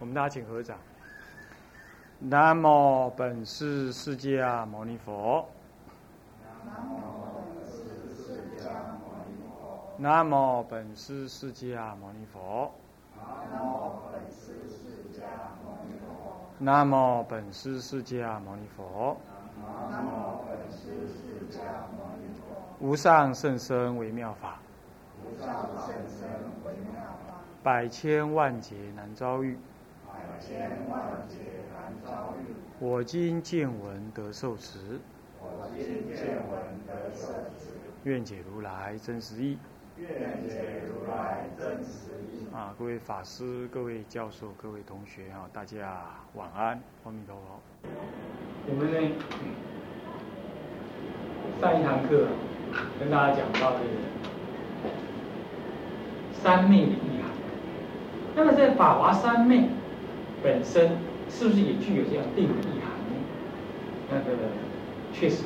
[0.00, 0.78] 我们大家请合掌。
[2.20, 5.48] 南无本师释迦牟尼佛。
[6.60, 9.98] 南无本师释迦牟尼佛。
[9.98, 12.72] 南无本师释迦牟尼佛。
[16.58, 19.16] 南无本师释迦牟尼佛。
[22.78, 24.60] 无上甚深微妙法。
[25.24, 26.28] 无上甚深
[26.64, 27.34] 微妙法。
[27.64, 29.58] 百千万劫难遭遇。
[30.40, 31.36] 千万劫
[31.72, 32.54] 难遭遇。
[32.78, 35.00] 我今见闻得受持。
[35.40, 37.74] 我今见闻得受持。
[38.04, 39.58] 愿解如来真实义。
[39.96, 40.08] 愿
[40.48, 42.46] 解如来真实义。
[42.54, 47.60] 啊，各位法师、各位教授、各位同学啊，大家晚安，阿弥陀佛。
[48.68, 48.96] 我们呢，
[51.60, 52.28] 上一堂课
[53.00, 53.90] 跟大家讲到这个
[56.32, 57.30] 三昧的意涵。
[58.36, 59.68] 那么在法华三昧
[60.42, 60.92] 本身，
[61.28, 63.14] 是不是也具有这样定的意涵呢？
[64.10, 64.36] 那个
[65.12, 65.42] 确实是。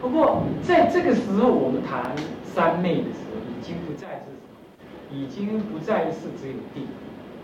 [0.00, 4.54] 不过在这个时候，我们谈三昧的时候，已经不再是什么，
[5.10, 6.86] 已经不再是只有定。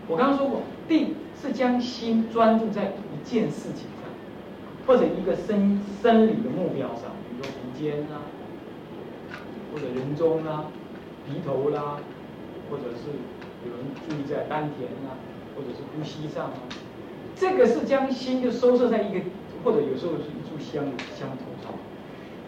[0.07, 4.09] 我刚刚说过，定是将心专注在一件事情上，
[4.85, 8.21] 或者一个生生理的目标上，比如说鼻尖啊，
[9.73, 10.65] 或者人中啊，
[11.25, 11.97] 鼻头啦，
[12.69, 13.09] 或者是
[13.65, 15.17] 有人注意在丹田啊，
[15.61, 16.53] 或者是呼吸上啊。
[17.35, 19.19] 这个是将心就收摄在一个，
[19.63, 20.83] 或者有时候是一炷香
[21.17, 21.71] 香头上。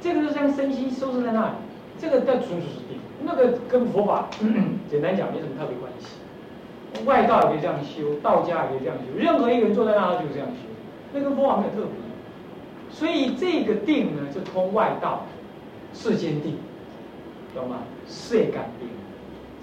[0.01, 1.53] 这个是将身心收摄在那里，
[1.97, 4.27] 这个叫纯属是定，那个跟佛法
[4.91, 7.05] 简单讲没什么特别关系。
[7.05, 10.67] 外道也可以这样修，道家也可以这样修，任何一个人坐在那他就是这样修，
[11.13, 11.89] 那跟佛法没有特别。
[12.91, 15.25] 所以这个定呢，就通外道，
[15.93, 16.57] 世间定，
[17.55, 17.77] 懂吗？
[18.07, 18.87] 世间定，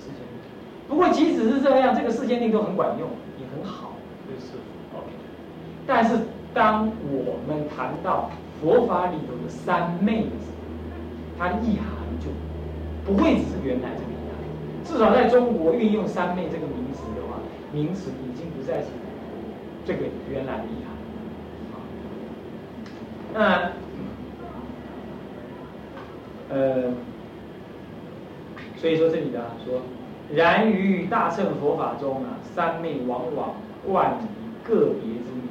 [0.00, 0.88] 世间定。
[0.88, 3.08] 不过即使是这样，这个世间定都很管用，
[5.90, 6.16] 但是
[6.54, 8.30] 当我们谈到
[8.62, 10.62] 佛法里头的三昧的时候，
[11.36, 11.88] 它的意涵
[12.20, 12.30] 就
[13.04, 14.38] 不会只是原来这个意涵。
[14.84, 17.40] 至少在中国运用三昧这个名词的话，
[17.72, 18.86] 名词已经不再是
[19.84, 20.94] 这个原来的意涵。
[23.34, 23.72] 那
[26.54, 26.92] 呃，
[28.76, 29.82] 所以说这里的说，
[30.32, 33.54] 然于大乘佛法中啊，三昧往往
[33.84, 35.49] 冠以个别之名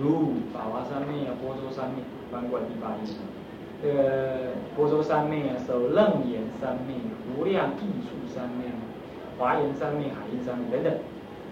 [0.00, 3.12] 如法华三昧啊，波州三昧，翻过来第八页。
[3.82, 6.94] 这个波州三昧啊，首楞严三昧，
[7.36, 8.70] 无量艺术三昧，
[9.38, 10.94] 华严三昧、海印三昧等等。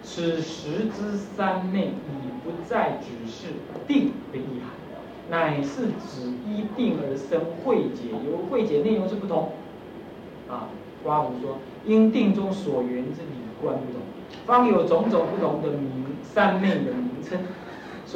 [0.03, 3.49] 此时之三昧已不再只是
[3.89, 4.71] 定的意涵，
[5.31, 9.53] 乃是指依定而生慧解，由慧解内容是不同。
[10.49, 10.69] 啊，
[11.03, 14.03] 瓜胡说，因定中所缘之理观不同，
[14.47, 17.39] 方有种种不同的名三昧的名称。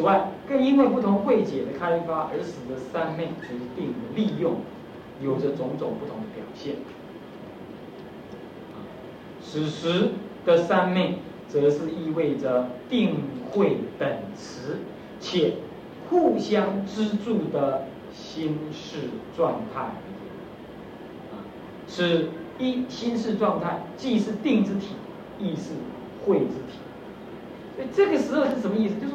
[0.00, 4.56] 此外，更因为不同慧解的开发，而使得三昧决定的利用，
[5.22, 6.76] 有着种种不同的表现。
[9.42, 10.12] 此时
[10.46, 11.18] 的三昧，
[11.48, 13.16] 则是意味着定
[13.50, 14.78] 慧等持，
[15.20, 15.56] 且
[16.08, 19.82] 互相资助的心事状态。
[21.30, 21.44] 啊，
[21.86, 24.94] 是一心事状态，既是定之体，
[25.38, 25.72] 亦是
[26.24, 26.78] 慧之体。
[27.76, 28.94] 所以这个时候是什么意思？
[28.94, 29.12] 就是。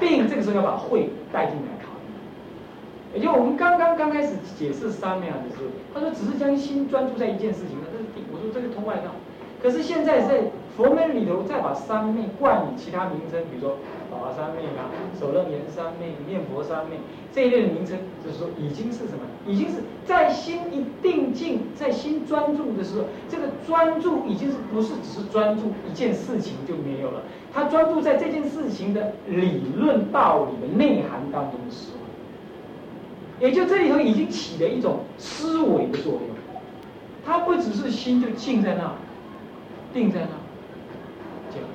[0.00, 8.24] 病这个时候要把慧带进来考虑，也就我们刚刚刚开始解释三昧的时候，他说只是将心专注在一件事情，那这是定。
[8.32, 9.12] 我说这个通外道，
[9.62, 10.44] 可是现在在
[10.76, 13.76] 佛门里头再把三昧冠以其他名称，比如说
[14.10, 16.96] 法华三昧啊、首楞严三昧、念佛三昧
[17.32, 19.20] 这一类的名称，就是说已经是什么？
[19.46, 27.22] 已经是在心一定静，在心专注的时候，这个专注已经是不是只是专注一件事情就没有了。
[27.52, 36.22] 他专注在这件事情的理论道理的内涵当中的时候，也就这里头已经起了一种思维的作用。
[37.24, 38.92] 他不只是心就静在那，
[39.94, 40.28] 定在那，
[41.52, 41.68] 这样。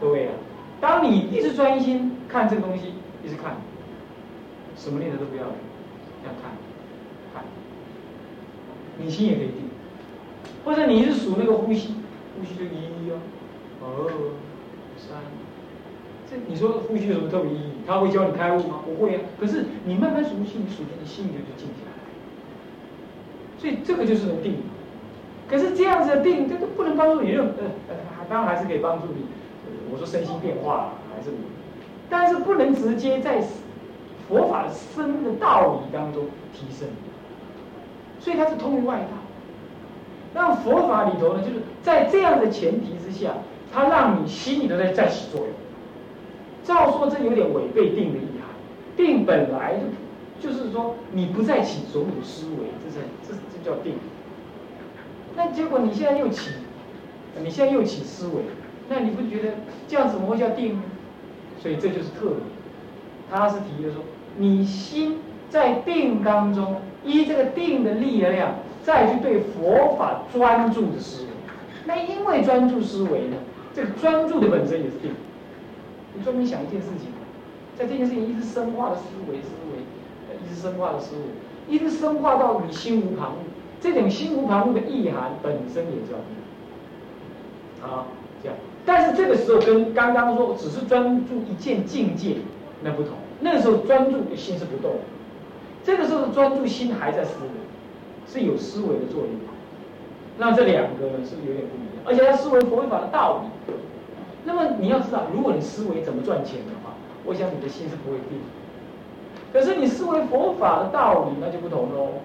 [0.00, 0.32] 各位啊，
[0.80, 2.94] 当你一直专心看这个东西，
[3.24, 3.56] 一直看，
[4.76, 5.42] 什么念头都不要，
[6.22, 6.52] 这样看，
[7.34, 7.44] 看，
[8.98, 9.70] 你心也可以定，
[10.64, 11.94] 或者你是数那个呼吸，
[12.38, 13.18] 呼吸就一哦，
[13.82, 14.10] 哦。
[14.98, 15.18] 三，
[16.30, 17.72] 这你说呼吸有什么特别意义？
[17.86, 18.80] 他会教你开悟吗？
[18.84, 19.20] 不会啊。
[19.38, 21.92] 可是你慢慢熟悉，你熟悉，你心里就就静下来。
[23.58, 24.56] 所以这个就是能定。
[25.48, 27.94] 可是这样子的定，这都不能帮助你任呃呃，
[28.28, 29.26] 当然还是可以帮助你。
[29.92, 31.30] 我说身心变化还是，
[32.08, 33.42] 但是不能直接在
[34.28, 36.88] 佛法深的道理当中提升。
[38.20, 39.08] 所以它是通于外道。
[40.34, 43.32] 那佛法里头呢，就是在这样的前提之下。
[43.74, 45.50] 它让你心里头在在起作用。
[46.64, 48.48] 照说这有点违背定的意涵，
[48.96, 49.74] 定本来
[50.40, 53.94] 就就是说你不再起种种思维，这是这这叫定。
[55.34, 56.52] 那结果你现在又起，
[57.42, 58.44] 你现在又起思维，
[58.88, 59.54] 那你不觉得
[59.88, 60.82] 这样怎么会叫定呢？
[61.60, 62.36] 所以这就是特别。
[63.30, 64.02] 他是提的说，
[64.38, 65.18] 你心
[65.50, 68.54] 在定当中，依这个定的力量，
[68.84, 71.28] 再去对佛法专注的思维。
[71.86, 73.36] 那因为专注思维呢，
[73.74, 75.10] 这个专注的本身也是定。
[76.14, 77.08] 你专门想一件事情，
[77.76, 79.82] 在这件事情一直深化的思维，思维，
[80.44, 83.34] 一直深化的思维，一直深化到你心无旁骛。
[83.80, 86.36] 这种心无旁骛的意涵本身也叫定，
[87.80, 88.06] 好，
[88.42, 88.56] 这样。
[88.86, 92.36] 但是这个时候跟刚刚说只是专注一件境界
[92.82, 94.92] 那不同，那时候专注的心是不动，
[95.82, 99.30] 这个时候的专注心还在思维，是有思维的作用。
[100.38, 103.74] 那这两个呢是有点不一样，而且它思维佛法的道理。
[104.44, 106.94] 那么你要知道，如果你思维怎么赚钱的话，
[107.24, 108.38] 我想你的心是不会定。
[109.52, 112.20] 可是你思维佛法的道理那就不同喽。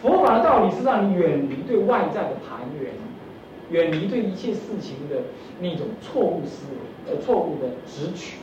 [0.00, 2.92] 佛法的道理是让你远离对外在的盘源，
[3.70, 5.16] 远离对一切事情的
[5.60, 8.38] 那种错误思维，呃，错误的直取。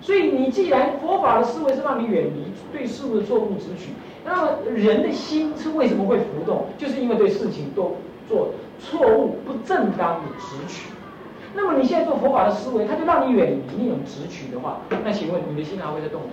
[0.00, 3.90] 所以你既然佛法的思维是让你远离对事物的错误直取，
[4.24, 6.66] 那么人的心是为什么会浮动？
[6.76, 7.96] 就是因为对事情都
[8.28, 10.90] 做错误不正当的直取。
[11.54, 16.28] 那么你现在做佛法的思维，它就让你远离那种直取的话，那请问你的心还会在动吗？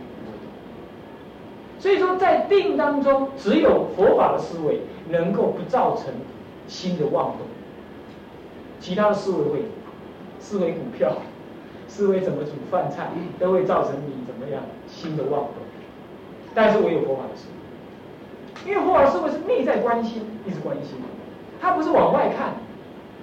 [1.80, 6.14] 所以说，在定当中，只有佛法的思维能够不造成
[6.68, 7.40] 心的妄动，
[8.82, 9.62] 其他的思维会，
[10.40, 11.14] 思维股票，
[11.88, 13.08] 思维怎么煮饭菜，
[13.40, 15.54] 都会造成你怎么样新的妄动。
[16.54, 17.48] 但是我有佛法的思
[18.66, 20.98] 维，因为佛法的思维是内在关心，一直关心，
[21.62, 22.56] 它不是往外看。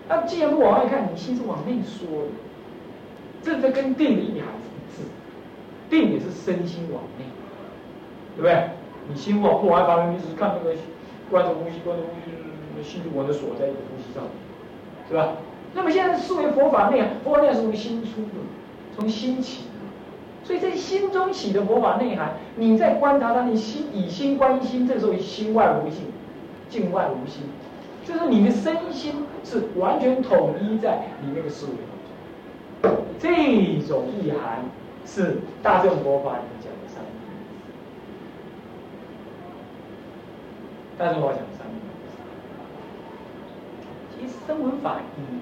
[0.09, 2.29] 那既然不往外看，你心是往内缩的，
[3.43, 5.11] 这这跟定的意涵是一致，
[5.91, 7.25] 定也是身心往内。
[8.37, 8.71] 对不对？
[9.09, 10.77] 你心往不往外发，你只是看那个
[11.29, 14.23] 观着呼吸，观着呼吸，心就完全锁在一个呼吸上，
[15.09, 15.33] 是吧？
[15.75, 18.39] 那么现在思维佛法内涵，佛法内涵是从心出的，
[18.97, 26.07] 从心起的，所以在心中起的佛法内涵，你在观察它，你心以心观心，这时候心外无境，
[26.69, 27.43] 境外无心，
[28.05, 31.73] 就是你的身心是完全统一在你那个思维
[32.83, 33.05] 当中。
[33.19, 33.29] 这
[33.87, 34.65] 种意涵
[35.05, 36.69] 是大乘佛法里面讲。
[41.01, 41.65] 但是我讲的三
[44.21, 44.97] 其实声闻法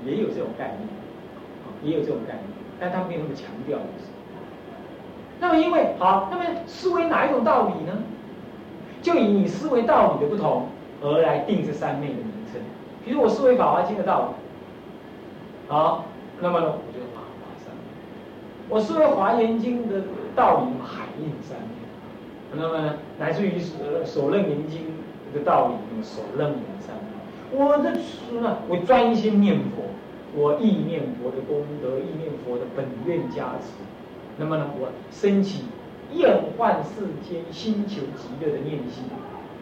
[0.04, 0.88] 也有这种概念，
[1.82, 2.44] 也有这种概念，
[2.78, 3.78] 但他没有那么强调。
[5.40, 8.02] 那么因为好，那么思维哪一种道理呢？
[9.02, 10.68] 就以你思维道理的不同
[11.02, 12.60] 而来定这三昧的名称。
[13.04, 16.04] 比如我思维《法华经》的道理，好，
[16.40, 17.80] 那么呢，我就法华三昧；
[18.68, 20.02] 我思维《华严经》的
[20.34, 21.74] 道理，海印三昧。
[22.52, 23.58] 那么乃至于
[24.04, 24.80] 《首楞严经》。
[25.34, 26.95] 的道理，用手楞严三
[27.52, 29.84] 我的书呢，我专心念佛，
[30.34, 33.70] 我意念佛的功德，意念佛的本愿加持。
[34.36, 35.64] 那么呢，我升起
[36.12, 39.04] 厌患世间、心求极乐的念心。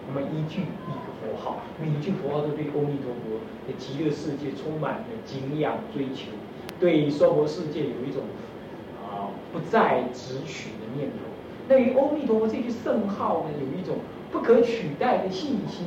[0.07, 6.33] 那么一句一个佛号，每一句佛号都对阿弥陀佛的极乐世界充满了敬仰追求，
[6.81, 8.23] 对娑婆世界有一种
[9.03, 11.17] 啊不再执取的念头。
[11.69, 13.97] 对于阿弥陀佛这句圣号呢，有一种。
[14.33, 15.87] 不可取代的信心，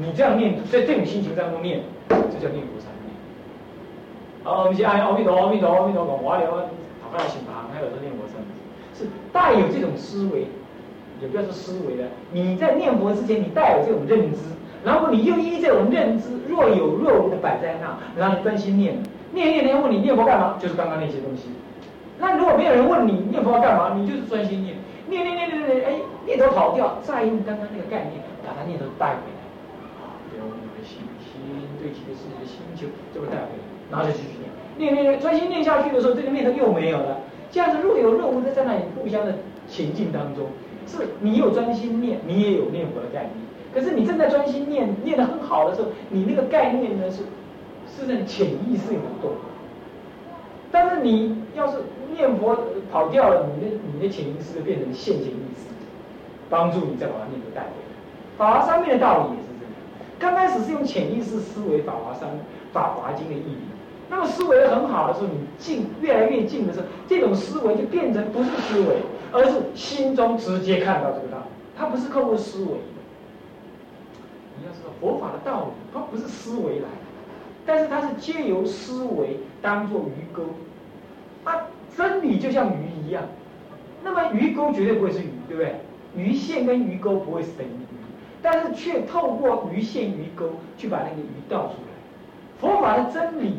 [0.00, 3.12] 你这样念，在这种心情当中念，这叫念佛三昧。
[4.42, 6.56] 好，我们先按阿弥陀，阿弥陀，阿弥陀，广华莲，好，
[7.12, 8.48] 快要醒吧，还有这念佛三昧，
[8.94, 10.46] 是带有这种思维，
[11.20, 12.08] 也不要说思维了。
[12.32, 14.40] 你在念佛之前，你带有这种认知，
[14.82, 18.96] 然后你又依这种认知，若有若无的摆在那，然后你专心念，
[19.32, 20.56] 念念念，问你念佛干嘛？
[20.58, 21.50] 就是刚刚那些东西。
[22.18, 24.76] 那如果没有人问你念佛干嘛，你就是专心念。
[25.08, 25.92] 念念念念念，哎，
[26.24, 29.39] 念头跑掉，再用刚刚那个概念把它念头带回来，
[30.36, 31.40] 啊，用你的心心
[31.80, 37.18] 对起的是你的心求，这么带回来，然后就继续念，念念念，专心念下去的时候，这个念头又没有了，
[37.50, 39.34] 这样子若有若无的在那里互相的
[39.68, 40.46] 前进当中，
[40.86, 43.34] 是你有专心念，你也有念佛的概念，
[43.74, 47.22] 可是你正在专心念，念得很好的时候，你那个概念呢是
[47.88, 49.32] 是在潜意识里动。
[50.72, 51.78] 但是你要是
[52.14, 52.56] 念佛
[52.92, 55.66] 跑掉了，你的你的潜意识就变成现前意识，
[56.48, 57.90] 帮助你再把它念头带回来。
[58.38, 59.36] 法华三昧的道理，
[60.20, 62.28] 刚开始是用潜意识思维法华三
[62.72, 63.56] 法华经的意义，
[64.10, 68.96] 那么思维很好的时候，你近越来越近的时候，这种思维就变成不是思维，
[69.32, 72.70] 而是心中直接看到这个道理，它不是透过思维。
[74.58, 77.10] 你要知道佛法的道理，它不是思维来的。
[77.64, 80.42] 但是它是借由思维当做鱼钩，
[81.44, 83.22] 啊，真理就像鱼一样，
[84.04, 85.80] 那么鱼钩绝对不会是鱼，对不对？
[86.14, 87.70] 鱼线跟鱼钩不会是等于，
[88.42, 91.90] 但是却透过鱼线鱼钩去把那个鱼钓出来。
[92.58, 93.56] 佛法的真理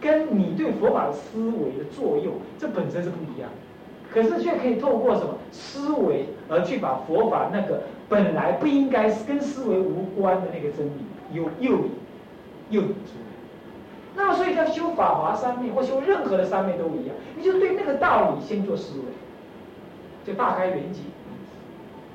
[0.00, 11.76] 跟你对佛法的思维的作用，这本身是不一样的，可是却可以透过什么思维而去把佛法那个本来不应该跟思维无关的那个真理，又又
[12.70, 13.22] 又引出来。
[14.14, 19.04] 那么所以叫修法华三昧或修任何的三昧都一样，你就对那个道理先做思维，
[20.26, 21.00] 就大开圆解。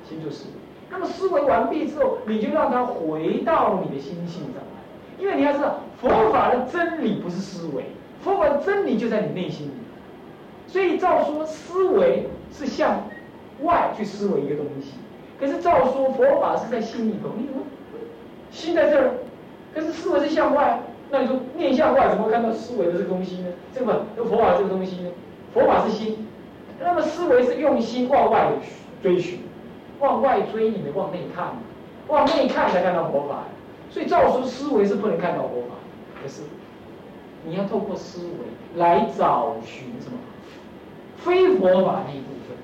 [0.04, 0.54] 先做思维，
[0.90, 7.84] 那么思维完毕之后，你就让它回到你的心性上来，因为你要知道佛法的真理不是思维，
[8.22, 9.72] 佛法的真理就在你内心里。
[10.66, 13.02] 所以照说思维是向
[13.62, 14.92] 外去思维一个东西，
[15.40, 17.62] 可是照说佛法是在心里头，你说
[18.50, 19.10] 心在这儿，
[19.74, 20.80] 可是思维是向外，
[21.10, 23.48] 那你说面向外怎么看到思维的这个东西呢？
[23.74, 25.10] 这个那佛法这个东西呢？
[25.54, 26.26] 佛法是心，
[26.80, 28.52] 那么思维是用心往外
[29.02, 29.40] 追寻。
[30.00, 31.46] 往外追，你没往内看，
[32.06, 33.44] 往内看才看到佛法。
[33.90, 35.74] 所以照说思维是不能看到佛法，
[36.22, 36.42] 可是
[37.44, 40.18] 你要透过思维来找寻什么
[41.16, 42.56] 非佛法那一部分。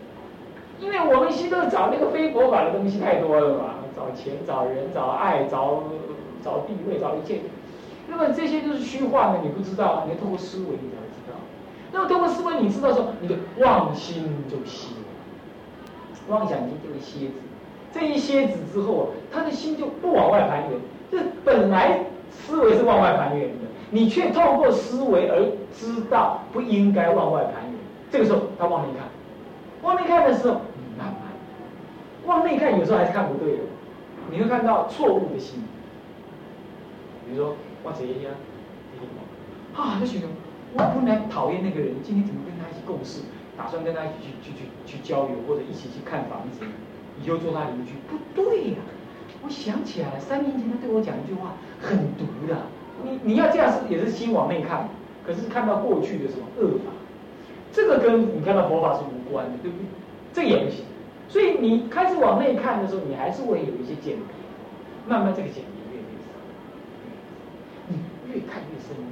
[0.81, 5.85] 因为我们心都找那个非佛法的东西太多了嘛，找钱、找人、找爱、找
[6.45, 7.41] 找地位、找一切。
[8.07, 11.38] 那么这些都是虚幻的，你不知道，你要透过思维你才知道。
[11.91, 14.88] 那么透过思维你知道说，你的妄心就息。
[16.28, 17.35] 妄想心就是蝎子，
[17.93, 20.81] 这一蝎子之后啊，他的心就不往外攀援。
[21.11, 22.00] 这本来
[22.31, 27.73] 思维是往外攀援的，你却透过思维而知道不应该往外攀援。
[28.11, 29.07] 这个时候他往内看，
[29.83, 30.54] 往内看的时候，
[30.99, 31.16] 慢慢
[32.26, 33.59] 往内看，有时候还是看不对的，
[34.31, 35.62] 你会看到错误的心。
[37.26, 38.28] 比如说，我这一下，
[39.75, 40.26] 啊，他觉得
[40.75, 43.23] 我本来讨厌那个人，今天怎么跟他一起共事？
[43.56, 46.64] 打算跟他一起去去去去交流，或者一起去看房子，
[47.18, 47.92] 你就做他邻居。
[48.08, 48.76] 不对呀！
[49.42, 52.56] 我想起来了，三年前他对我讲一句话，很毒的。
[53.04, 54.88] 你你要这样是也是心往内看，
[55.26, 56.90] 可是看到过去的什么恶法，
[57.70, 59.84] 这个跟你看到佛法是无关的，对不对？
[60.32, 60.84] 这也不行。
[61.28, 64.34] 所以你开始往内看的时候，你还是会有一些鉴别，
[65.06, 66.32] 慢慢这个鉴别越越少，
[67.88, 67.99] 你
[68.32, 69.02] 越看越深入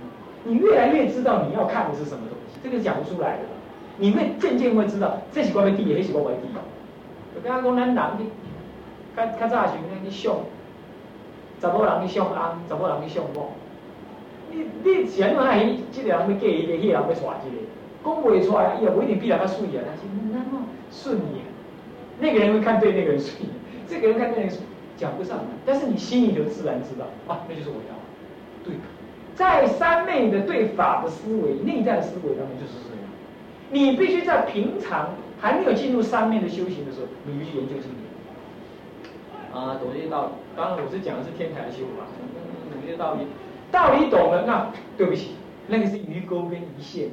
[0.44, 3.44] 你越来越知道你要看的是什么东西，这个讲不出来的。
[4.02, 6.48] 你会渐渐会知道，这是我要低，那是我要低。
[7.32, 8.24] 就刚刚讲咱人去，
[9.16, 10.38] 较较早时阵去上，
[11.60, 13.52] 查某人去上安，查某人去上某。
[14.50, 17.62] 你你前安那伊，这个人要嫁一个，迄个人要娶一个，
[18.02, 21.46] 讲不出来，伊也不一定比人较水啊，但是那么顺眼。
[22.18, 23.50] 那个人会看对那个人顺眼，
[23.86, 24.64] 这个人看对那个顺，
[24.96, 25.44] 讲不上来。
[25.64, 27.94] 但是你心里就自然知道，啊，那就是我要。
[28.64, 28.74] 对，
[29.36, 32.90] 在三昧的对法的思维、内在的思维当中，就是。
[33.72, 40.32] 你必须在平常还没有进入三面的修行的时候，你必须研究经典啊，懂这些道理。
[40.54, 42.04] 当然，我是讲的是天台的修法，
[42.70, 43.26] 懂这些道理。
[43.72, 45.36] 道理懂了，那对不起，
[45.68, 47.08] 那个是鱼钩跟鱼线。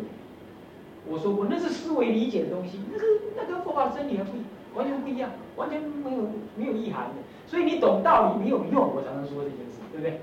[1.08, 3.06] 我说过，那是思维理解的东西，那个
[3.38, 4.32] 那跟佛法真理还不
[4.78, 7.16] 完全不一样，完全没有没有意涵的。
[7.48, 10.20] 所以你懂道理没有用，我常常说这件事，对不对？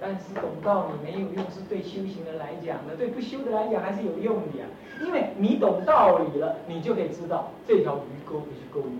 [0.00, 4.66] 但是懂道理没有用，是对修行人来讲的，对不修的来讲还是有用的呀。
[5.04, 8.98] 因为你懂道理了，你就可以知道这条鱼钩可以去勾鱼，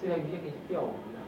[0.00, 1.20] 这条鱼就可以去钓鱼了。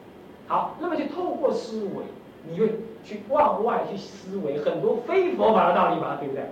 [0.47, 2.05] 好，那么就透过思维，
[2.47, 6.45] 你会去往外去思维很多非佛法的道理吧，对不对？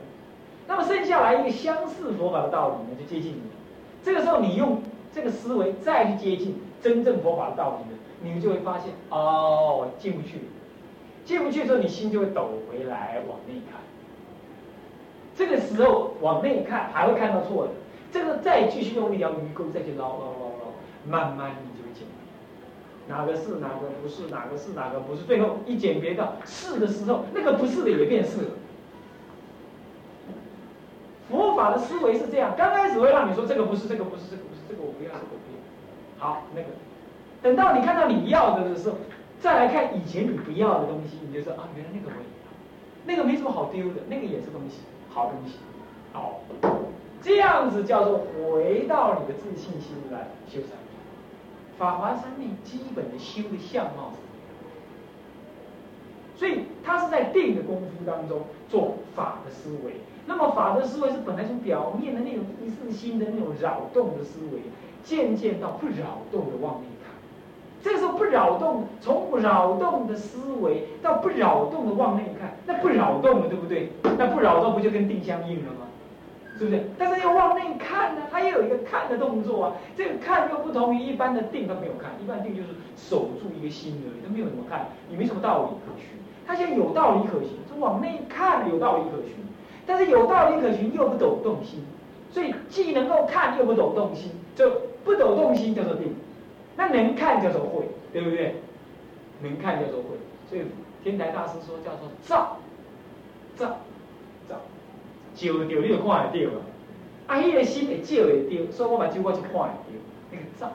[0.67, 3.43] 那么剩下来一个相似佛法的道理呢，就接近你。
[4.03, 10.41] 这个时候你用这个思维再去接近真正佛法的道理呢，你们就会发现哦，进不去。
[11.27, 13.81] 进不去的时候，你心就会抖回来往内看。
[15.35, 17.73] 这个时候往内看还会看到错的，
[18.13, 20.73] 这个再继续用那条鱼钩再去捞捞捞捞，
[21.05, 28.51] 慢慢你就会鉴别哪个是哪个不是，哪个是哪个不是，最后一鉴别到是的时候，那个不是的也变是了。
[31.29, 36.25] 佛法的思维是这样，刚开始会让你说这个不是，这个不是，这个不是，这个我不要，这个不要。
[36.25, 36.69] 好，那个
[37.43, 38.97] 等到你看到你要的的时候。
[39.41, 42.49] 再来看以前你不要的东西，你就说啊，原来那个我也要，
[43.05, 45.59] 那个没什么好丢的，那个也是东西，好东西，
[46.13, 46.41] 好，
[47.23, 50.77] 这样子叫做回到你的自信心来修三昧。
[51.79, 54.17] 法华三昧基本的修的相貌是
[56.39, 59.93] 所以他是在定的功夫当中做法的思维。
[60.27, 64.61] 那么法的思维是本来从表面的那种意识心的那种扰动的思维，
[65.05, 66.91] 渐渐到不扰动的妄念，
[67.87, 68.17] 这时候。
[68.17, 73.91] 不扰动，从不扰动的思维到不扰动的往内看，那不扰动了，对不对？
[74.17, 75.87] 那不扰动不就跟定相应了吗？
[76.59, 76.83] 是不是？
[76.99, 79.73] 但是要往内看呢，它也有一个看的动作啊。
[79.95, 82.11] 这个看又不同于一般的定，它没有看。
[82.25, 86.09] 一般定就是守住一个心而已，它没有怎么看，也没什么道理可循。
[86.47, 89.37] 它现在有道理可循，就往内看有道理可循，
[89.87, 91.85] 但是有道理可循又不抖动心，
[92.31, 94.71] 所以既能够看又不抖动心，就
[95.05, 96.15] 不抖动心叫做定，
[96.77, 98.57] 那能看叫做会，对不对？
[99.43, 100.17] 能看叫做会，
[100.49, 100.63] 所以
[101.03, 102.59] 天台大师说叫做照，
[103.57, 103.79] 照。
[104.49, 104.61] 照
[105.35, 106.61] 照到你就看得到啊！
[107.27, 109.75] 啊，迄个心会照会到，所以我目睭我就看得到
[110.31, 110.67] 那个照。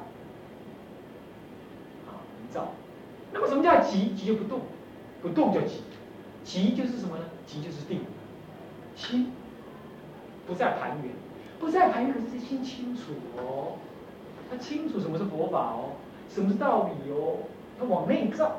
[2.07, 2.21] 啊，
[2.53, 2.73] 照。
[3.33, 4.13] 那么什么叫急？
[4.15, 4.61] 急就不动，
[5.21, 5.81] 不动叫急。
[6.43, 7.23] 急就是什么呢？
[7.47, 8.01] 急就是定。
[8.95, 9.31] 心
[10.45, 11.13] 不再盘圆，
[11.59, 13.77] 不再盘圆，可是心清楚哦。
[14.51, 15.95] 他清楚什么是佛法哦，
[16.29, 17.37] 什么是道理哦。
[17.79, 18.57] 他往内照，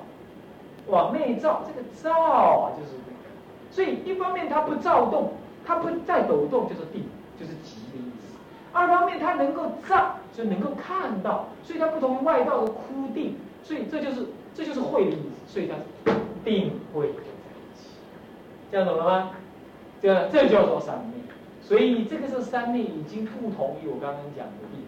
[0.88, 2.92] 往内照，这个照啊，就是。
[3.70, 5.34] 所以一方面他不躁动。
[5.64, 7.04] 他不再抖动，就是定，
[7.38, 8.36] 就是急的意思。
[8.72, 15.46] 二方面，他能够照，就能够看到，所以它不同于外道的枯定，所以这就是这就是慧的意思。
[15.46, 15.76] 所以它
[16.44, 17.90] 定慧在一起，
[18.72, 19.30] 这样懂了吗？
[20.02, 21.12] 这这叫做三昧。
[21.62, 24.82] 所以这个是三昧已经不同于我刚刚讲的定。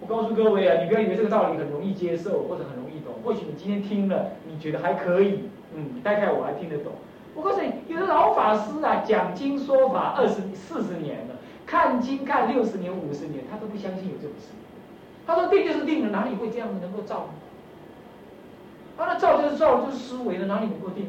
[0.00, 3.14] 我告诉各位啊，你不要以为这个道理很容易接受或者很容易懂。
[3.24, 6.92] 或许你今天听了，你觉得还可以，嗯，大概我还听得懂。
[7.34, 11.36] 我告诉你，有的老法师啊，讲经说法二十四十年了，
[11.66, 14.48] 看经看六十年、五十年，他都不相信有这种事。
[15.26, 17.28] 他说定就是定了，哪里会这样能够造？
[18.96, 21.06] 他那造就是造，就是思维的，哪里能够定？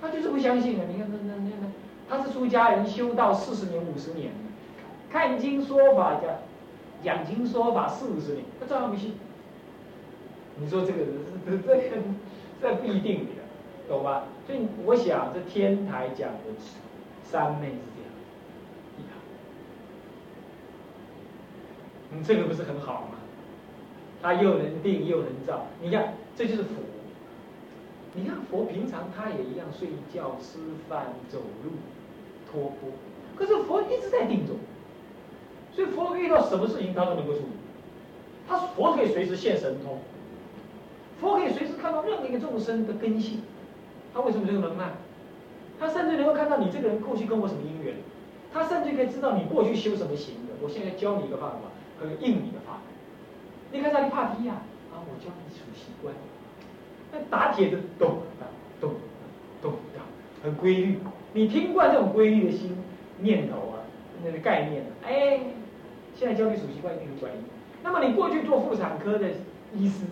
[0.00, 0.82] 他就是不相信啊！
[0.88, 1.66] 你看那那那那，
[2.08, 4.32] 他是出家人，修道四十年、五十年，
[5.10, 6.30] 看经说法讲
[7.04, 9.14] 讲经说法四五十年，他照样不信。
[10.56, 10.98] 你说这个
[11.46, 11.96] 这这这
[12.60, 13.30] 这不一定的。
[13.86, 14.24] 懂吧？
[14.46, 16.38] 所以我想，这天台讲的
[17.22, 19.10] 三昧是这样，
[22.10, 23.18] 你这个不是很好吗？
[24.22, 26.80] 他又能定又能造，你看，这就是佛。
[28.14, 31.72] 你看佛平常他也一样睡觉、吃饭、走路、
[32.50, 32.90] 托钵，
[33.36, 34.56] 可是佛一直在定中，
[36.24, 37.46] 遇到什么事情他都能够处理。
[38.48, 39.98] 他佛可以随时现神通，
[41.20, 43.42] 佛可以随时看到任何一个众生的根性。
[44.12, 44.92] 他为什么这个能耐？
[45.78, 47.96] 他甚至能够看到你这个人过去跟我什么因缘，
[48.52, 50.54] 他甚至可以知道你过去修什么行的。
[50.62, 51.58] 我现在教你一个办法，
[52.00, 52.78] 可以应你的法。
[53.72, 54.54] 你看他你怕踢呀？
[54.92, 56.14] 啊，我教你数习惯。
[57.12, 58.48] 那打铁的咚当
[58.80, 58.92] 咚
[59.60, 60.04] 咚当，
[60.44, 60.98] 很规律。
[61.32, 62.76] 你听惯这种规律的心
[63.18, 63.82] 念头啊，
[64.24, 65.40] 那个概念，哎，
[66.14, 67.42] 现在教你数习惯一定很管用。
[67.82, 69.28] 那么你过去做妇产科的
[69.74, 70.04] 医师，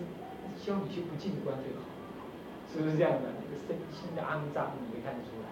[0.65, 1.81] 教你修不进关最好，
[2.71, 3.29] 是不是这样的？
[3.65, 5.47] 身心的肮脏，你也看得出来。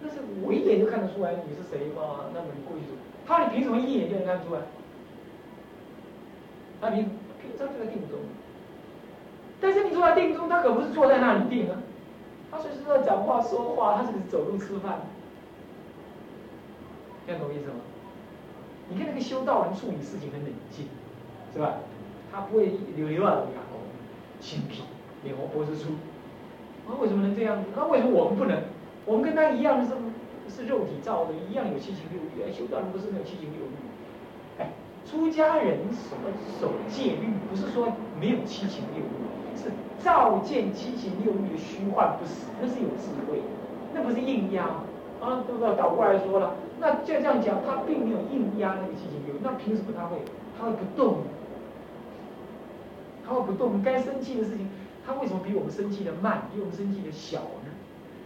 [0.00, 2.32] 那是我一眼就看得出来你是谁吗？
[2.32, 4.62] 那么你过去做，他你凭什么一眼就能看出来？
[6.80, 7.04] 他凭
[7.42, 8.18] 凭他就在定中。
[9.60, 11.76] 但是你坐在定中，他可不是坐在那里定啊，
[12.50, 15.00] 他随时都在讲话说话，他是走路吃饭。
[17.26, 17.74] 听懂我意思吗？
[18.90, 20.86] 你看那个修道人处理事情很冷静，
[21.52, 21.76] 是吧？
[22.32, 23.60] 他不会流流啊流啊，
[24.40, 24.82] 清皮，
[25.24, 25.90] 脸红脖子粗。
[26.86, 27.68] 啊为什么能这样子？
[27.76, 28.62] 那为什么我们不能？
[29.04, 29.92] 我们跟他一样是
[30.48, 32.48] 是肉体造的，一样有七情六欲。
[32.48, 33.76] 哎，修道人不是没有七情六欲。
[34.58, 34.72] 哎，
[35.04, 37.28] 出家人什么守戒律？
[37.50, 39.70] 不是说没有七情六欲，是
[40.02, 43.40] 照见七情六欲的虚幻不实，那是有智慧，
[43.92, 44.64] 那不是硬压
[45.20, 45.44] 啊！
[45.46, 45.76] 对不对？
[45.76, 50.18] 倒过来说了，那就这样讲，他并没有硬压那个七情六欲，那凭什么他会
[50.58, 51.18] 他会不动？
[53.26, 53.82] 他会不动？
[53.82, 54.68] 该生气的事情。
[55.06, 57.72] 他为什么比我们生气的慢，比我们生气的小呢？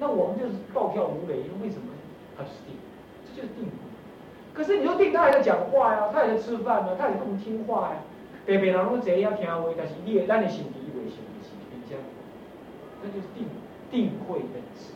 [0.01, 1.95] 那我们就是暴跳如雷，为什么？
[2.37, 2.75] 他就是定，
[3.25, 3.71] 这就是定。
[4.53, 7.97] 可是你说定，他还在讲话呀，他还在吃饭呢，他也这么听话呀。
[8.45, 11.99] 别别人拢这样听话，但是你咱的心底为心是边疆，
[13.01, 13.47] 那就是定
[13.91, 14.92] 定慧本质，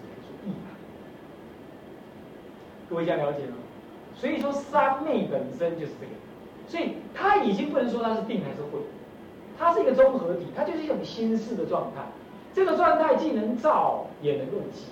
[2.89, 3.55] 各位这样了解吗？
[4.15, 6.13] 所以说三昧本身就是这个，
[6.69, 8.81] 所以它已经不能说它是定还是慧。
[9.59, 12.03] 它是一个综合体，它就是一种心事的状态。
[12.55, 14.85] 这个状态既能照，也能够即，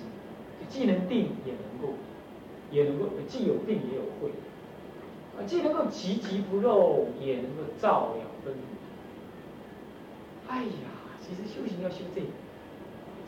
[0.69, 1.93] 既能定，也能够，
[2.71, 4.29] 也能够既有定也有慧。
[5.37, 8.63] 啊，既能够寂寂不漏，也能够照了分明。
[10.47, 10.89] 哎呀，
[11.21, 12.27] 其实修行要修这个，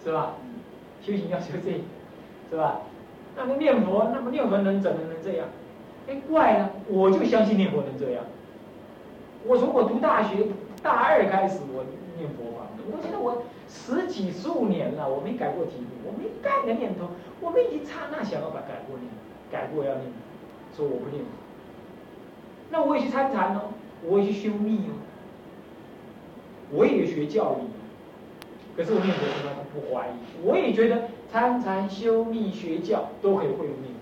[0.04, 0.36] 是吧？
[1.02, 1.80] 修行要修这个，
[2.50, 2.82] 是吧？
[3.38, 5.48] 那么念佛，那么念佛能怎么能这样？
[6.10, 8.26] 哎，怪了，我就相信念佛能这样。
[9.46, 10.48] 我从我读大学。
[10.84, 11.84] 大二开始我
[12.18, 17.10] 念佛法，我觉得我十几十五年了，我没改过题目，我没改个念头，
[17.42, 19.10] 我没一刹那想要把改过念，
[19.52, 20.06] 改过要念，
[20.78, 21.26] 说我不念。
[22.70, 23.74] 那我也去参禅哦，
[24.04, 24.94] 我也去修密哦，
[26.72, 27.68] 我也学教理，
[28.78, 33.94] 可是我念佛从来不怀疑，我也觉得参禅、修密、学教都可以会念。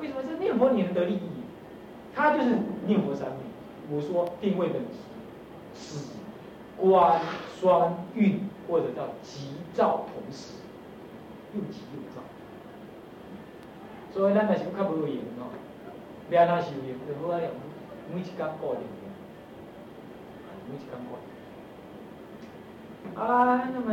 [0.00, 1.20] 为什么是念佛你能得利益？
[2.14, 3.36] 他就是念佛三昧。
[3.90, 4.98] 我说定位本质，
[5.74, 5.98] 止、
[6.76, 7.20] 观、
[7.60, 10.54] 双运，或者叫急躁同时，
[11.54, 12.22] 又急又躁。
[14.12, 15.50] 所以咱若是较无用哦，
[16.30, 16.94] 要安怎修行？
[17.06, 17.40] 就好啊，
[18.12, 19.04] 每一工固定的，
[20.68, 21.10] 每一工固
[23.04, 23.20] 定。
[23.20, 23.88] 啊，那么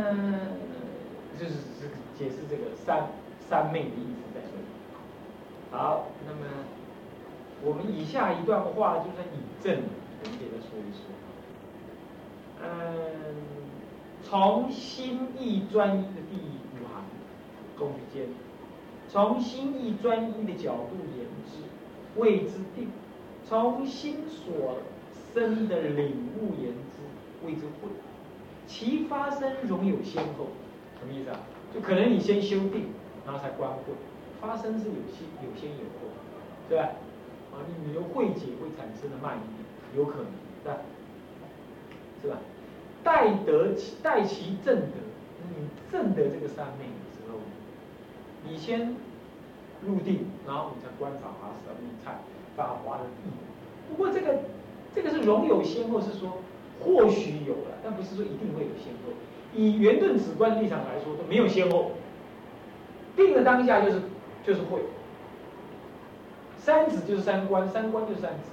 [1.38, 3.08] 就是这个解释这个三
[3.48, 4.64] 三昧的意思在这里。
[5.70, 6.40] 好，那么
[7.64, 9.84] 我们以下一段话就是以证，
[10.22, 11.08] 我们给他说一说。
[12.62, 12.68] 嗯，
[14.22, 17.02] 从心意专一的第五行，
[17.78, 18.26] 中间，
[19.08, 22.88] 从心意专一的角度言之，谓之定；
[23.48, 24.76] 从心所
[25.32, 27.88] 生的领悟言之，谓之慧。
[28.66, 30.48] 其发生容有先后，
[31.00, 31.40] 什么意思啊？
[31.74, 32.88] 就可能你先修定，
[33.24, 33.94] 然后才观慧。
[34.40, 36.08] 发生是有先有先有后，
[36.68, 36.84] 对吧？
[37.52, 40.26] 啊，你你由慧解会产生的慢一点，有可能，
[40.64, 40.78] 对吧？
[42.22, 42.38] 是吧？
[43.04, 44.96] 待得其待其正德，
[45.48, 47.38] 你正得这个三昧的时候，
[48.48, 48.96] 你先
[49.86, 52.12] 入定，然后你才观法华十密忏
[52.56, 53.30] 法华的义。
[53.90, 54.40] 不过这个
[54.94, 56.38] 这个是容有先后，是说
[56.80, 59.12] 或许有了，但不是说一定会有先后。
[59.54, 61.92] 以圆顿止观立场来说，都没有先后，
[63.16, 64.00] 定的当下就是。
[64.42, 64.80] 就是会，
[66.56, 68.48] 三子就是三观，三观就是三子，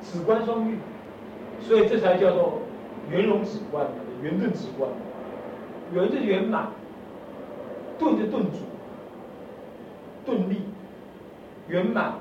[0.00, 0.78] 子观双运，
[1.60, 2.60] 所以这才叫做
[3.10, 3.88] 圆融止观，
[4.22, 4.88] 圆顿止观，
[5.92, 6.68] 圆是圆满，
[7.98, 8.58] 顿是顿足，
[10.24, 10.62] 顿力，
[11.66, 12.14] 圆满，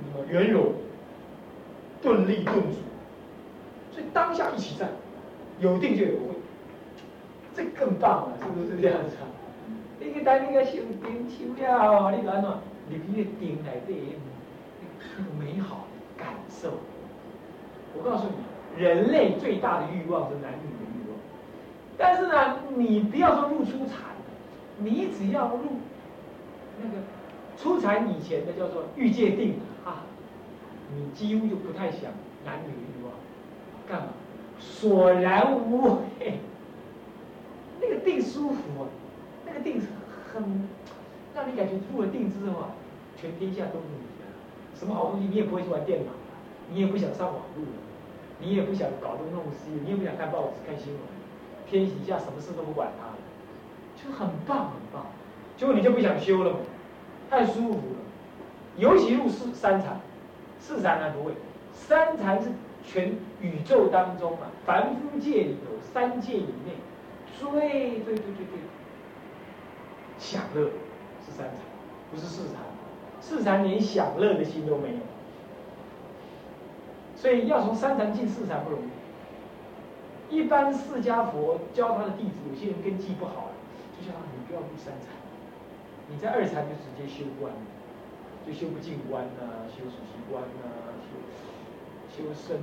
[0.00, 0.72] 那么圆融，
[2.02, 2.78] 顿力顿足，
[3.98, 4.86] 所以当下一起在，
[5.58, 6.36] 有定就有会，
[7.52, 9.26] 这更棒了，是不是这样子啊？
[9.98, 12.48] 你去等你个修定修了，你安怎？
[12.88, 14.14] 入去个定内底，
[15.00, 16.74] 那个美好的感受。
[17.96, 21.18] 我告诉你，人类最大的欲望是男女的欲望。
[21.98, 24.14] 但是呢，你不要说入初禅，
[24.78, 25.58] 你只要入
[26.80, 27.02] 那个
[27.56, 30.04] 初禅以前的叫做欲界定啊，
[30.94, 32.12] 你几乎就不太想
[32.46, 33.12] 男女欲望，
[33.88, 34.08] 干嘛？
[34.60, 36.40] 索然无味，
[37.80, 38.86] 那个定舒服啊。
[39.46, 39.86] 那个定是
[40.32, 40.68] 很
[41.34, 42.68] 让你感觉入了定之后啊，
[43.16, 44.26] 全天下都是你的，
[44.78, 46.18] 什么好东西你也不会去玩电脑了，
[46.70, 47.78] 你也不想上网络了，
[48.40, 51.02] 你也不想搞东弄西，你也不想看报纸看新闻，
[51.66, 53.16] 天底下什么事都不管它了，
[53.96, 55.06] 就很棒很棒，
[55.56, 56.58] 结果你就不想修了嘛，
[57.30, 57.98] 太舒服了，
[58.76, 59.98] 尤其入四三禅，
[60.60, 61.32] 四禅还不会，
[61.72, 62.50] 三禅是
[62.90, 66.72] 全宇宙当中啊，凡夫界里头三界以内
[67.38, 68.58] 最最最最最。
[70.18, 70.70] 享乐
[71.24, 71.58] 是三禅，
[72.10, 72.56] 不是四禅。
[73.20, 75.00] 四禅连享乐的心都没有，
[77.14, 80.34] 所以要从三禅进四禅不容易。
[80.34, 83.50] 一般释迦佛教他的弟子，有些人根基不好，
[83.98, 85.10] 就叫他你不要入三禅，
[86.08, 87.52] 你在二禅就直接修观，
[88.46, 90.94] 就修不进观呐，修属习观呐，
[92.18, 92.58] 修身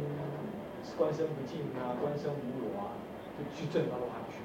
[0.97, 2.91] 观身不净啊，观身无我啊，
[3.39, 4.43] 就去正到他去。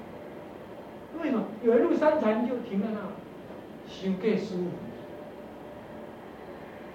[1.21, 3.01] 为什么有人入三禅就停在那，
[3.89, 4.71] 修个舒服？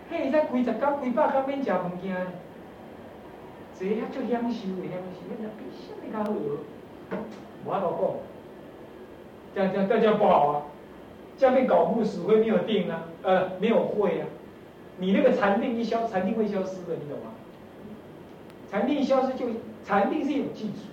[0.09, 2.15] 嘿，在几十天、几百天免食物件，
[3.77, 6.31] 这遐足享受的，享受，那比什么较好？
[7.65, 7.81] 我法
[9.53, 10.61] 讲，这样这样这样不好啊！
[11.37, 14.27] 这样被搞不死，会没有定啊，呃，没有会啊。
[14.97, 17.31] 你那个禅定一消，禅定会消失的，你懂吗？
[18.75, 19.45] 禅定消失，就
[19.85, 20.91] 禅定是一种技术。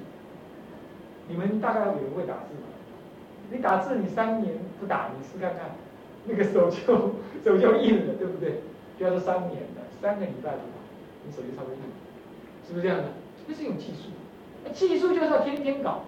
[1.27, 2.71] 你们大概有人会打字吗？
[3.51, 5.73] 你打字，你三年不打，你试看看，
[6.27, 6.77] 那个手就
[7.45, 8.61] 手就硬了，对不对？
[8.97, 10.79] 不要说三年的，三个礼拜不打，
[11.27, 11.83] 你手就稍微硬，
[12.64, 13.07] 是不是这样的？
[13.49, 14.11] 这是一种技术，
[14.73, 16.03] 技术就是要天天搞，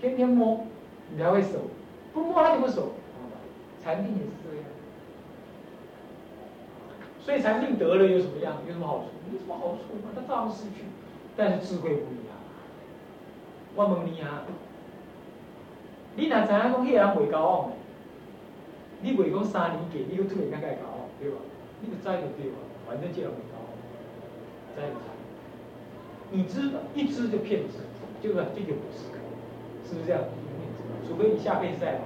[0.00, 0.64] 天天摸，
[1.12, 1.68] 你才会手，
[2.14, 2.92] 不摸它就不手。
[3.84, 4.64] 禅定也是这样，
[7.22, 8.56] 所以禅定得了有什么样？
[8.66, 9.04] 有什么好处？
[9.32, 10.10] 有什么好处嘛？
[10.14, 10.84] 它照样失去，
[11.40, 12.36] 但是智慧不一样。
[13.74, 14.44] 我问你啊。
[16.14, 17.72] 你若知影讲，迄个人袂交往，
[19.00, 21.36] 你袂讲三年过，你又突然间甲伊交往，对吧？
[21.80, 22.60] 你就知就对吧？
[22.86, 23.72] 反正这人袂交往，
[24.76, 25.00] 知就知。
[26.32, 27.80] 你知道一知就骗知，
[28.20, 29.08] 就是这就不是，
[29.88, 30.20] 是不是这样？
[31.08, 32.00] 除非你下辈子再来，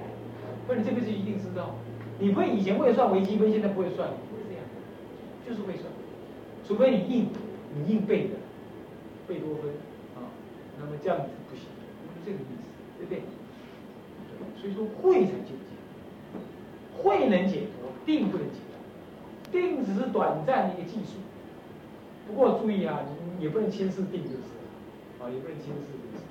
[0.69, 1.75] 不然你这辈子一定知道。
[2.21, 4.63] 你不会以前会算微积分，现在不会算，不会这样，
[5.45, 5.91] 就是会算。
[6.65, 7.29] 除非你硬，
[7.75, 8.37] 你硬背的，
[11.05, 11.69] 这样子不行，
[12.17, 12.65] 是这个意思，
[12.97, 13.21] 对不对？
[14.59, 15.77] 所以说会才究竟，
[16.97, 21.21] 会能解脱，定不能解脱，定只是短暂的一个技术。
[22.27, 23.01] 不过注意啊，
[23.37, 26.25] 你也不能轻视定就是了，啊，也不能轻视就是。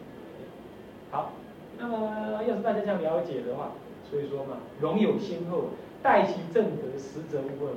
[1.12, 1.34] 好，
[1.78, 3.74] 那么要是大家这样了解的话，
[4.10, 5.66] 所以说嘛，容有先后，
[6.02, 7.74] 待其正德，实则无二。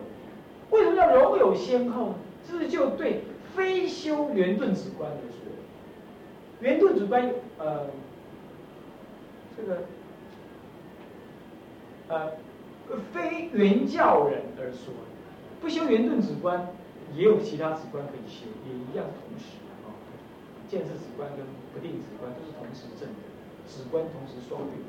[0.71, 2.15] 为什么叫容有先后呢？
[2.49, 3.21] 这就对
[3.55, 5.46] 非修圆顿止观来说，
[6.61, 7.87] 圆顿止观呃，
[9.57, 9.83] 这个
[12.09, 12.33] 呃
[13.13, 14.95] 非圆教人而说，
[15.61, 16.69] 不修圆顿止观，
[17.15, 19.93] 也有其他止观可以修，也一样同时啊。
[20.69, 23.23] 见识止观跟不定止观都是同时证的，
[23.69, 24.83] 止观同时双运。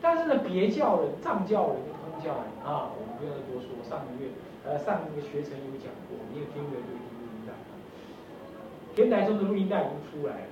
[0.00, 3.68] 但是呢，别教人、藏教人、跟通教人啊，我们不要再多说。
[3.88, 4.30] 上个月。
[4.66, 7.52] 呃，上个学程有讲过，你有听的就听录音带。
[8.96, 10.46] 天台中的录音带已经出来了。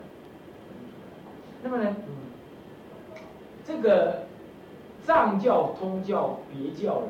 [1.62, 1.94] 那么呢，
[3.64, 4.24] 这个
[5.04, 7.08] 藏教、通教、别教人，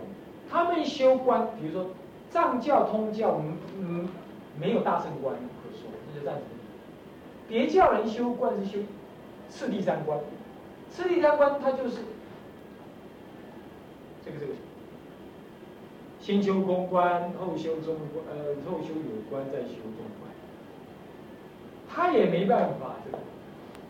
[0.50, 1.90] 他们修观，比如说
[2.30, 4.08] 藏教、通教，嗯嗯，
[4.60, 6.42] 没有大圣观可说，这就暂时。
[7.48, 8.78] 别教人修观是修
[9.48, 10.18] 次第三观，
[10.90, 11.98] 次第三观他就是
[14.24, 14.52] 这个这个。
[16.20, 20.30] 先修公关，后修中观，呃，后修有关，再修中观。
[21.92, 23.18] 他也没办法，这个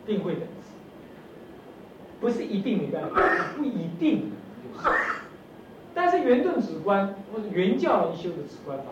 [0.05, 0.73] 定会等次，
[2.19, 4.31] 不是一定没办法，不一定
[4.73, 4.87] 就是。
[5.93, 8.85] 但是圆顿止观或者圆教人修的止观法，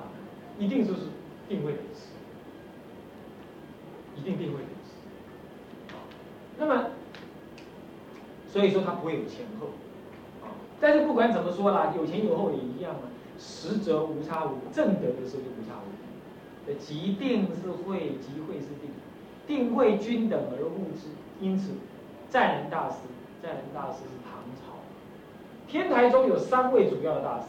[0.59, 1.01] 一定就是
[1.49, 2.07] 定会等次，
[4.15, 4.93] 一定定会等次。
[6.57, 6.91] 那么，
[8.47, 9.67] 所以说他不会有前后，
[10.45, 13.01] 啊，但是不管怎么说啦，有前有后也一样嘛。
[13.43, 15.89] 实则无差无，正德的时候就无差无
[16.67, 16.75] 别。
[16.75, 18.91] 即定是会，即会是定，
[19.51, 21.09] 定会均等而物之。
[21.41, 21.71] 因此，
[22.29, 22.95] 湛然大师，
[23.43, 24.77] 湛然大师是唐朝。
[25.67, 27.45] 天台中有三位主要的大师，